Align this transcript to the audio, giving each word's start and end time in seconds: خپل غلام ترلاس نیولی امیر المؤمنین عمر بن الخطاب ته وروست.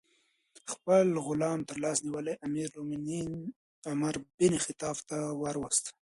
خپل 0.71 1.07
غلام 1.27 1.59
ترلاس 1.69 1.97
نیولی 2.07 2.35
امیر 2.47 2.67
المؤمنین 2.73 3.31
عمر 3.89 4.15
بن 4.37 4.51
الخطاب 4.57 4.97
ته 5.09 5.17
وروست. 5.41 5.85